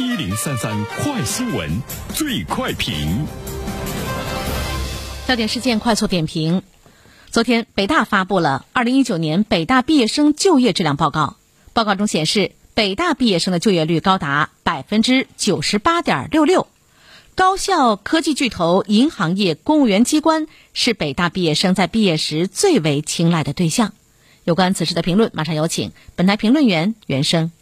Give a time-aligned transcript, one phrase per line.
[0.00, 1.82] 一零三三快新闻，
[2.14, 3.26] 最快评。
[5.28, 6.62] 焦点事件快速点评：
[7.30, 11.36] 昨天，北大发布了二零一九年北大毕业生就业质量报告。
[11.74, 16.66] 报告中显示，北大毕业生的就业率高达百分之九十八点六六。
[17.34, 23.92] 高校、科技巨头、银行业、公务员机关是北大毕业生在毕业时最为青睐的对象。
[24.44, 27.52] 有关此事的评论，马上有请本台评论员袁生。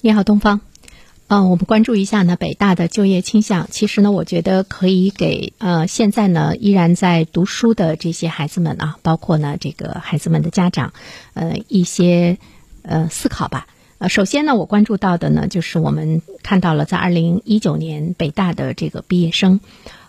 [0.00, 0.62] 你好，东方。
[1.28, 3.66] 嗯，我们关注一下呢，北大的就业倾向。
[3.68, 10.92] 其实呢，我觉得可以给呃，现在呢依然在读书的这些孩子们啊，包括呢这个孩子们的家长，
[11.34, 12.38] 呃，一些
[12.82, 13.66] 呃思考吧。
[13.98, 19.58] 呃，首先呢，我关注到的呢，就是我们看到了在二零一九年北大的这个毕业生。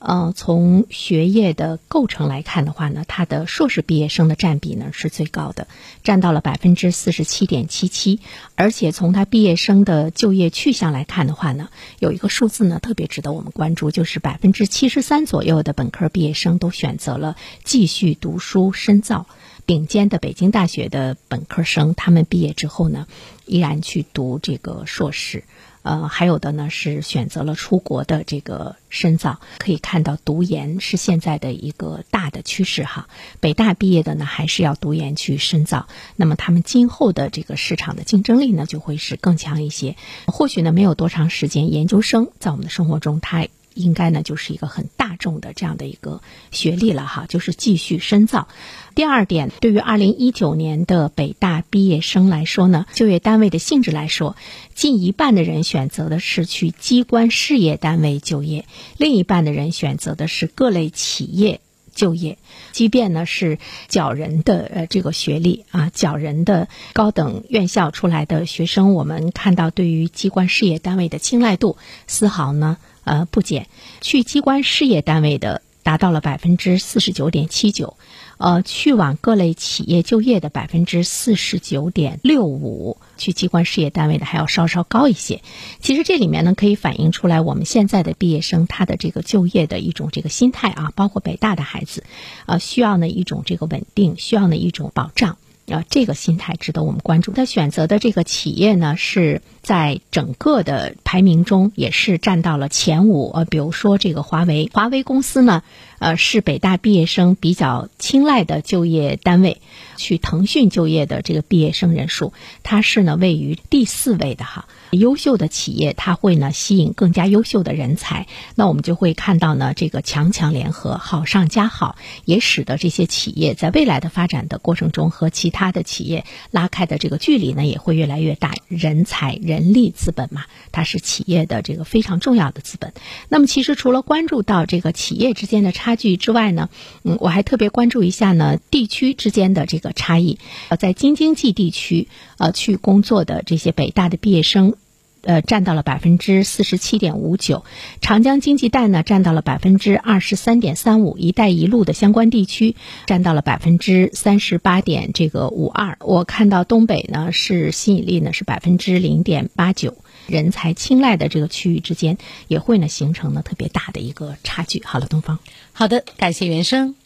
[0.00, 5.68] 呃，从学业的构成来看的话呢，它的硕士毕业生的占比呢是最高的，
[6.02, 8.18] 占到了百分之四十七点七七。
[8.54, 11.68] 而且从他毕业生的就业去向来看的话呢，
[11.98, 19.26] 有一个数字呢特别值得我们关注，就是百分之七十三左右的本科毕业生都选择了继续读书深造。
[19.66, 23.06] 顶尖的北京大学的本科生，他们毕业之后呢，
[23.44, 25.44] 依然去读这个硕士。
[25.82, 33.08] 呃，还有的呢是选择了出国的这个深造，可以看到读研是现在的一个大的趋势哈。
[33.40, 39.96] 北大毕业的呢，还是要读研去深造，那么他们今后的这个市场的竞争力呢，就会是更强一些。
[40.26, 43.48] 或许呢，没有多长时间，研究生在我们的生活中，它。
[43.72, 48.48] 应该呢，就是一个很大重的这样的一个学历了哈，就是继续深造。
[48.96, 54.34] 第二点，对于二零一九年的北大毕业生来说呢，就业单位的性质来说，
[54.74, 58.64] 近一半的人选择的是去机关事业单位就业，
[58.96, 61.60] 另一半的人选择的是各类企业
[61.94, 62.38] 就业。
[62.72, 71.76] 即便呢是缴人的呃这个学历啊，缴人的高等院校出来的学生，我们看到对于机关事业单位的青睐度
[72.08, 72.76] 丝毫呢。
[73.04, 73.68] 呃，不减，
[74.00, 77.96] 去机关事业单位的达到了百分之四十九点七九，
[78.36, 85.42] 呃，去往各类企业就业的百分之四十九点六五，去机关事业单位的还要稍稍高一些。
[85.80, 92.04] 其实这里面呢，可以反映出来我们现在的毕业生他的这个就业的一种这个心态啊，包括北大的孩子，
[92.46, 95.38] 啊，需要呢一种这个稳定，需要呢一种保障。
[95.66, 97.30] 啊，这个心态值得我们关注。
[97.30, 99.40] 他选择的这个企业呢，是
[99.70, 103.30] 在整个的排名中也是占到了前五。
[103.30, 105.62] 呃，比如说这个华为，华为公司呢，
[106.00, 109.60] 呃，是北大毕业生比较青睐的就业单位。
[109.96, 112.32] 去腾讯就业的这个毕业生人数，
[112.62, 114.66] 它是呢位于第四位的哈。
[114.92, 128.54] 优秀的企业，它会呢吸引更加优秀的人才，那我们就会看到呢这个强强联合，好上加好，也使得这些企业在未来的发展的过程中和其他的企业拉开的这个距离呢也会越来越大。
[128.68, 132.92] 人才、人人力资本嘛，它是企业的这个非常重要的资本。
[133.28, 136.68] 那么其实除了关注到这个企业之间的差距之外呢，
[137.04, 140.38] 嗯，我还特别关注一下呢地区之间的这个差异。
[140.68, 142.08] 呃，在京津冀地区
[142.38, 144.74] 呃去工作的这些北大的毕业生。
[145.22, 147.64] 呃，占到了百分之四十七点五九，
[148.00, 152.74] 长江经济带呢占到了百分之二十三点三五，一带一路的相关地区
[153.06, 155.98] 占到了百分之三十八点这个五二。
[156.00, 162.16] 我看到东北呢是吸引力呢是百分之零点八九，人才青睐的这个区域之间
[162.48, 164.82] 也会呢形成了特别大的一个差距。
[164.84, 165.38] 好了，东方，
[165.72, 166.99] 好的，感谢原生。